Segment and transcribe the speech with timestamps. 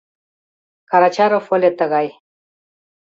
[0.89, 2.07] Карачаров ыле тыгай.